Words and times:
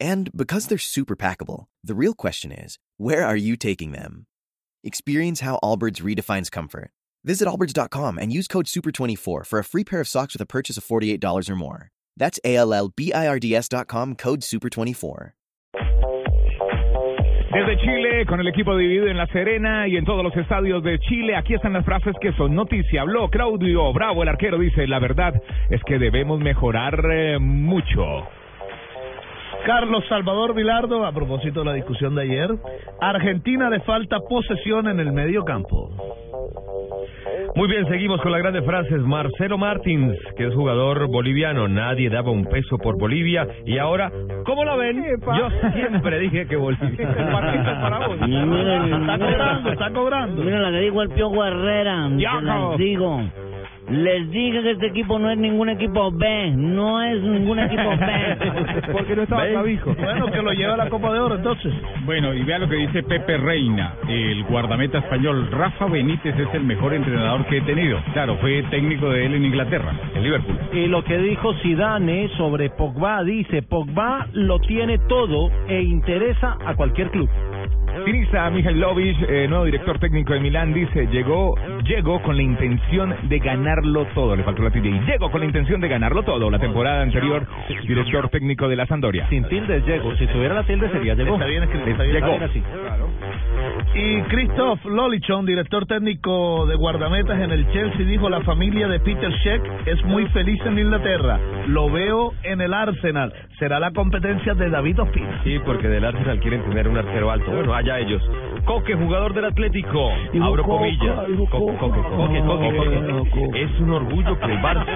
And 0.00 0.30
because 0.34 0.66
they're 0.66 0.78
super 0.78 1.14
packable, 1.14 1.66
the 1.84 1.94
real 1.94 2.14
question 2.14 2.50
is 2.50 2.78
where 2.96 3.24
are 3.24 3.36
you 3.36 3.56
taking 3.56 3.92
them? 3.92 4.26
Experience 4.82 5.40
how 5.40 5.58
Allbirds 5.62 6.00
redefines 6.00 6.50
comfort. 6.50 6.90
Visit 7.22 7.46
allbirds.com 7.46 8.18
and 8.18 8.32
use 8.32 8.48
code 8.48 8.64
SUPER24 8.64 9.46
for 9.46 9.58
a 9.58 9.64
free 9.64 9.84
pair 9.84 10.00
of 10.00 10.08
socks 10.08 10.32
with 10.32 10.40
a 10.40 10.46
purchase 10.46 10.78
of 10.78 10.84
$48 10.84 11.50
or 11.50 11.56
more. 11.56 11.90
That's 12.16 12.40
A 12.44 12.56
L 12.56 12.72
L 12.72 12.92
B 12.96 13.12
I 13.12 13.28
R 13.28 13.38
D 13.38 13.54
S.com 13.54 14.14
code 14.16 14.40
SUPER24. 14.40 15.32
Desde 17.52 17.76
Chile, 17.78 18.24
con 18.26 18.38
el 18.38 18.46
equipo 18.46 18.76
dividido 18.76 19.08
en 19.08 19.16
La 19.16 19.26
Serena 19.26 19.88
y 19.88 19.96
en 19.96 20.04
todos 20.04 20.22
los 20.22 20.34
estadios 20.36 20.84
de 20.84 21.00
Chile, 21.00 21.34
aquí 21.34 21.54
están 21.54 21.72
las 21.72 21.84
frases 21.84 22.14
que 22.20 22.32
son 22.34 22.54
noticia. 22.54 23.02
Habló 23.02 23.28
Claudio 23.28 23.92
Bravo, 23.92 24.22
el 24.22 24.28
arquero, 24.28 24.56
dice, 24.56 24.86
la 24.86 25.00
verdad 25.00 25.34
es 25.68 25.82
que 25.82 25.98
debemos 25.98 26.38
mejorar 26.38 27.04
eh, 27.10 27.38
mucho. 27.40 28.28
Carlos 29.64 30.04
Salvador 30.08 30.54
Vilardo, 30.54 31.04
a 31.04 31.12
propósito 31.12 31.60
de 31.60 31.66
la 31.66 31.72
discusión 31.74 32.14
de 32.14 32.22
ayer, 32.22 32.50
Argentina 33.00 33.70
le 33.70 33.80
falta 33.80 34.18
posesión 34.20 34.88
en 34.88 35.00
el 35.00 35.12
medio 35.12 35.44
campo. 35.44 35.90
Muy 37.56 37.68
bien, 37.68 37.86
seguimos 37.88 38.20
con 38.20 38.32
las 38.32 38.40
grandes 38.40 38.64
frases. 38.64 39.00
Marcelo 39.00 39.58
Martins, 39.58 40.16
que 40.36 40.46
es 40.46 40.54
jugador 40.54 41.08
boliviano, 41.08 41.68
nadie 41.68 42.08
daba 42.08 42.30
un 42.30 42.44
peso 42.44 42.78
por 42.78 42.98
Bolivia 42.98 43.46
y 43.66 43.78
ahora, 43.78 44.10
¿cómo 44.44 44.64
lo 44.64 44.76
ven? 44.76 45.04
Yo 45.20 45.48
siempre 45.74 46.18
dije 46.20 46.46
que 46.46 46.56
Bolivia. 46.56 46.90
Está 47.10 49.18
cobrando, 49.18 49.72
está 49.72 49.90
cobrando. 49.90 50.42
Mira 50.42 50.60
la 50.60 50.70
que 50.70 50.84
dijo 50.84 51.02
el 51.02 51.10
Piojo 51.10 51.44
Herrera. 51.44 52.08
digo. 52.78 53.20
Les 53.90 54.30
dije 54.30 54.62
que 54.62 54.70
este 54.72 54.86
equipo 54.86 55.18
no 55.18 55.30
es 55.30 55.38
ningún 55.38 55.68
equipo 55.68 56.12
B. 56.12 56.52
No 56.56 57.02
es 57.02 57.20
ningún 57.22 57.58
equipo 57.58 57.90
B. 57.90 58.82
Porque 58.92 59.16
no 59.16 59.22
estaba 59.22 59.46
Clavijo. 59.46 59.94
Bueno, 59.94 60.30
que 60.30 60.42
lo 60.42 60.52
lleva 60.52 60.74
a 60.74 60.76
la 60.76 60.88
Copa 60.88 61.12
de 61.12 61.18
Oro 61.18 61.34
entonces. 61.34 61.72
Bueno, 62.04 62.32
y 62.32 62.42
vea 62.44 62.58
lo 62.58 62.68
que 62.68 62.76
dice 62.76 63.02
Pepe 63.02 63.36
Reina, 63.36 63.94
el 64.08 64.44
guardameta 64.44 64.98
español. 64.98 65.48
Rafa 65.50 65.86
Benítez 65.86 66.38
es 66.38 66.54
el 66.54 66.62
mejor 66.62 66.94
entrenador 66.94 67.44
que 67.46 67.58
he 67.58 67.62
tenido. 67.62 67.98
Claro, 68.12 68.36
fue 68.36 68.62
técnico 68.70 69.10
de 69.10 69.26
él 69.26 69.34
en 69.34 69.44
Inglaterra, 69.44 69.92
en 70.14 70.22
Liverpool. 70.22 70.56
Y 70.72 70.86
lo 70.86 71.02
que 71.02 71.18
dijo 71.18 71.52
Zidane 71.54 72.28
sobre 72.36 72.70
Pogba, 72.70 73.24
dice, 73.24 73.62
Pogba 73.62 74.26
lo 74.32 74.60
tiene 74.60 74.98
todo 75.08 75.50
e 75.68 75.82
interesa 75.82 76.58
a 76.64 76.74
cualquier 76.74 77.10
club. 77.10 77.28
Sinisa 78.10 78.50
Mihailovic, 78.50 79.22
eh, 79.28 79.46
nuevo 79.46 79.64
director 79.66 80.00
técnico 80.00 80.32
de 80.32 80.40
Milán, 80.40 80.74
dice, 80.74 81.06
llegó, 81.12 81.54
llegó 81.84 82.20
con 82.22 82.36
la 82.36 82.42
intención 82.42 83.14
de 83.28 83.38
ganarlo 83.38 84.04
todo. 84.16 84.34
Le 84.34 84.42
faltó 84.42 84.64
la 84.64 84.70
tilde. 84.72 84.88
Y 84.88 85.00
llegó 85.02 85.30
con 85.30 85.38
la 85.40 85.46
intención 85.46 85.80
de 85.80 85.86
ganarlo 85.86 86.24
todo. 86.24 86.50
La 86.50 86.58
temporada 86.58 87.02
anterior, 87.02 87.46
director 87.86 88.28
técnico 88.30 88.66
de 88.66 88.74
la 88.74 88.86
Sampdoria. 88.86 89.28
Sin 89.28 89.44
tilde 89.44 89.80
llegó. 89.82 90.12
Si 90.16 90.26
tuviera 90.26 90.54
la 90.54 90.64
tilde 90.64 90.90
sería 90.90 91.14
llegó. 91.14 91.34
Está 91.34 91.46
bien 91.46 91.62
escrito, 91.62 91.88
está 91.88 92.02
bien, 92.02 92.14
Llegó. 92.16 92.32
está 92.32 92.46
bien 92.48 92.50
así. 92.50 93.98
Y 94.00 94.22
Christoph 94.22 94.84
Lolichon, 94.86 95.46
director 95.46 95.86
técnico 95.86 96.66
de 96.66 96.74
guardametas 96.74 97.40
en 97.40 97.52
el 97.52 97.70
Chelsea, 97.70 98.06
dijo 98.06 98.28
la 98.28 98.40
familia 98.40 98.88
de 98.88 98.98
Peter 98.98 99.30
Sheck 99.30 99.62
es 99.86 100.04
muy 100.04 100.26
feliz 100.30 100.60
en 100.66 100.80
Inglaterra. 100.80 101.38
Lo 101.68 101.88
veo 101.88 102.32
en 102.42 102.60
el 102.60 102.74
Arsenal. 102.74 103.32
Será 103.60 103.78
la 103.78 103.92
competencia 103.92 104.54
de 104.54 104.68
David 104.68 105.00
Ospina. 105.00 105.42
Sí, 105.44 105.60
porque 105.64 105.86
del 105.86 106.04
Arsenal 106.04 106.40
quieren 106.40 106.62
tener 106.64 106.88
un 106.88 106.96
arquero 106.96 107.30
alto. 107.30 107.52
Bueno, 107.52 107.72
allá 107.74 107.99
ellos. 108.00 108.22
Coque, 108.64 108.94
jugador 108.94 109.34
del 109.34 109.44
Atlético. 109.46 110.10
Digo 110.32 110.44
Abro 110.44 110.62
Coca, 110.64 110.78
comillas. 110.78 111.26
digo 111.28 111.46
Coque, 111.50 111.76
Coque, 111.78 112.00
Coca. 112.00 112.16
Coque, 112.16 112.40
Coque, 112.40 112.76
Coque. 112.76 113.30
Coca. 113.30 113.58
Es 113.58 113.80
un 113.80 113.90
orgullo 113.90 114.38
que 114.38 114.46
el 114.46 114.58
Barça... 114.60 114.86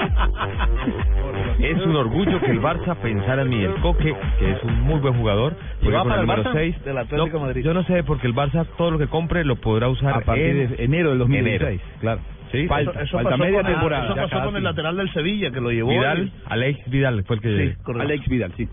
Es 1.58 1.86
un 1.86 1.94
orgullo 1.96 2.40
que 2.40 2.50
el 2.50 2.60
Barça 2.60 2.96
pensara 2.96 3.42
en 3.42 3.48
mí. 3.48 3.62
El 3.62 3.74
Coque, 3.76 4.14
que 4.38 4.50
es 4.50 4.62
un 4.64 4.80
muy 4.82 4.98
buen 5.00 5.14
jugador, 5.14 5.54
juega 5.82 6.02
con 6.02 6.12
el 6.12 6.20
número 6.22 6.44
Barça 6.44 6.52
6. 6.52 6.84
del 6.84 6.98
Atlético 6.98 7.38
No, 7.38 7.44
Madrid. 7.44 7.64
Yo 7.64 7.72
no 7.74 7.84
sé, 7.84 8.02
porque 8.02 8.26
el 8.26 8.34
Barça 8.34 8.66
todo 8.76 8.90
lo 8.90 8.98
que 8.98 9.06
compre 9.06 9.44
lo 9.44 9.56
podrá 9.56 9.88
usar 9.88 10.14
A 10.14 10.20
partir 10.20 10.44
en 10.46 10.76
de 10.76 10.84
enero 10.84 11.10
del 11.10 11.18
2016. 11.20 11.62
enero. 11.80 11.98
Claro. 12.00 12.20
¿Sí? 12.52 12.66
Falta, 12.66 12.90
Eso- 12.92 13.00
eso 13.00 13.16
falta 13.16 13.30
pasó 13.30 13.42
media 13.44 13.62
con 13.62 13.70
temporada. 13.72 14.04
Eso 14.04 14.14
pasó 14.14 14.44
con 14.44 14.56
el 14.56 14.62
lateral 14.64 14.96
del 14.96 15.12
Sevilla 15.12 15.50
que 15.50 15.60
lo 15.60 15.70
llevó. 15.70 15.90
Vidal, 15.90 16.32
Alex 16.46 16.90
Vidal 16.90 17.24
fue 17.24 17.36
el 17.36 17.42
que... 17.42 17.48
Sí, 17.48 17.74
correcto. 17.82 18.02
Alex 18.02 18.28
Vidal, 18.28 18.52
sí. 18.56 18.68